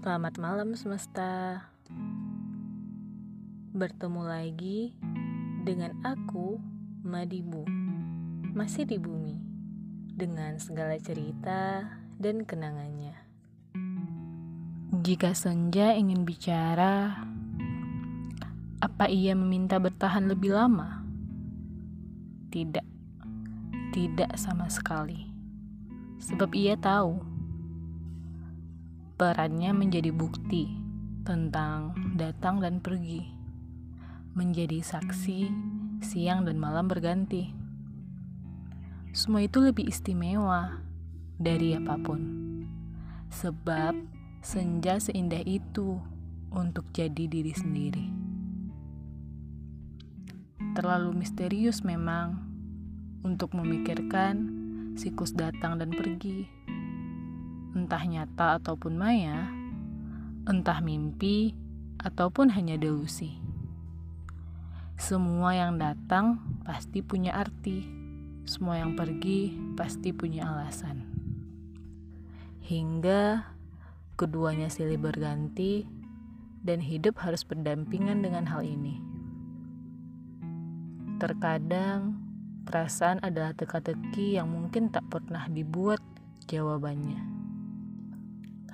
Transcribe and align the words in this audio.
Selamat 0.00 0.40
malam 0.40 0.72
semesta. 0.72 1.60
Bertemu 3.76 4.22
lagi 4.24 4.96
dengan 5.60 5.92
aku, 6.00 6.56
Madibu. 7.04 7.68
Masih 8.56 8.88
di 8.88 8.96
bumi 8.96 9.36
dengan 10.16 10.56
segala 10.56 10.96
cerita 10.96 11.84
dan 12.16 12.48
kenangannya. 12.48 13.12
Jika 15.04 15.36
senja 15.36 15.92
ingin 15.92 16.24
bicara, 16.24 17.20
apa 18.80 19.04
ia 19.04 19.36
meminta 19.36 19.76
bertahan 19.76 20.32
lebih 20.32 20.56
lama? 20.56 21.04
Tidak. 22.48 22.88
Tidak 23.92 24.32
sama 24.40 24.64
sekali. 24.72 25.28
Sebab 26.24 26.56
ia 26.56 26.80
tahu 26.80 27.39
perannya 29.20 29.76
menjadi 29.76 30.16
bukti 30.16 30.80
tentang 31.28 31.92
datang 32.16 32.56
dan 32.64 32.80
pergi, 32.80 33.20
menjadi 34.32 34.80
saksi 34.80 35.52
siang 36.00 36.48
dan 36.48 36.56
malam 36.56 36.88
berganti. 36.88 37.52
Semua 39.12 39.44
itu 39.44 39.60
lebih 39.60 39.92
istimewa 39.92 40.80
dari 41.36 41.76
apa 41.76 42.00
pun, 42.00 42.20
sebab 43.28 43.92
senja 44.40 44.96
seindah 44.96 45.44
itu 45.44 46.00
untuk 46.48 46.88
jadi 46.96 47.28
diri 47.28 47.52
sendiri. 47.52 48.06
Terlalu 50.80 51.12
misterius 51.12 51.84
memang 51.84 52.40
untuk 53.20 53.52
memikirkan 53.52 54.48
siklus 54.96 55.36
datang 55.36 55.76
dan 55.76 55.92
pergi 55.92 56.48
entah 57.70 58.02
nyata 58.02 58.58
ataupun 58.58 58.98
maya, 58.98 59.46
entah 60.50 60.82
mimpi 60.82 61.54
ataupun 62.02 62.50
hanya 62.50 62.74
delusi. 62.74 63.38
Semua 64.98 65.54
yang 65.56 65.78
datang 65.78 66.42
pasti 66.66 67.00
punya 67.00 67.38
arti, 67.38 67.86
semua 68.44 68.82
yang 68.82 68.98
pergi 68.98 69.54
pasti 69.78 70.10
punya 70.10 70.50
alasan. 70.50 71.06
Hingga 72.66 73.46
keduanya 74.18 74.68
silih 74.68 75.00
berganti 75.00 75.86
dan 76.60 76.82
hidup 76.82 77.22
harus 77.24 77.46
berdampingan 77.46 78.20
dengan 78.20 78.44
hal 78.50 78.66
ini. 78.66 79.00
Terkadang 81.16 82.20
perasaan 82.66 83.22
adalah 83.24 83.56
teka-teki 83.56 84.36
yang 84.36 84.52
mungkin 84.52 84.92
tak 84.92 85.08
pernah 85.08 85.48
dibuat 85.48 86.00
jawabannya 86.48 87.39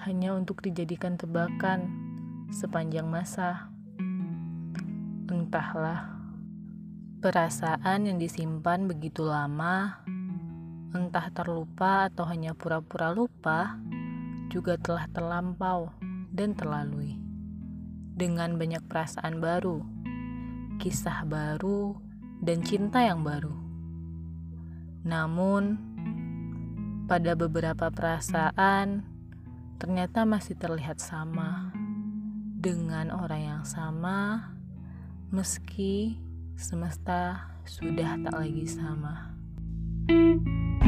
hanya 0.05 0.37
untuk 0.37 0.61
dijadikan 0.61 1.17
tebakan 1.17 1.89
sepanjang 2.53 3.09
masa. 3.09 3.71
Entahlah, 5.27 6.17
perasaan 7.25 8.07
yang 8.07 8.19
disimpan 8.21 8.87
begitu 8.87 9.27
lama, 9.27 10.05
entah 10.95 11.29
terlupa 11.33 12.13
atau 12.13 12.29
hanya 12.29 12.53
pura-pura 12.53 13.11
lupa, 13.11 13.81
juga 14.53 14.79
telah 14.79 15.09
terlampau 15.11 15.91
dan 16.31 16.55
terlalui. 16.55 17.19
Dengan 18.17 18.57
banyak 18.57 18.85
perasaan 18.89 19.43
baru, 19.43 19.83
kisah 20.79 21.27
baru, 21.29 21.97
dan 22.41 22.65
cinta 22.65 23.05
yang 23.05 23.25
baru. 23.25 23.53
Namun, 25.05 25.79
pada 27.07 27.39
beberapa 27.39 27.93
perasaan, 27.93 29.16
ternyata 29.77 30.25
masih 30.25 30.57
terlihat 30.57 30.99
sama 31.01 31.73
dengan 32.57 33.13
orang 33.13 33.43
yang 33.57 33.65
sama, 33.69 34.51
meski 35.29 36.17
semesta 36.57 37.53
sudah 37.69 38.17
tak 38.25 38.35
lagi 38.35 38.65
sama. 38.65 39.37
thank 40.07 40.47
you 40.83 40.86